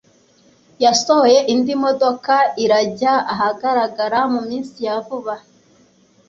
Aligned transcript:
yasohoye 0.83 1.39
indi 1.53 1.73
modoka 1.83 2.35
irajya 2.63 3.13
ahagaragara 3.33 4.19
mu 4.33 4.41
minsi 4.49 4.77
ya 4.85 4.95
vuba 5.05 5.33